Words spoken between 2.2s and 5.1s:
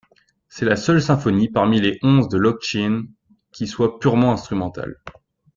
de Lokchine, qui soit purement instrumentale.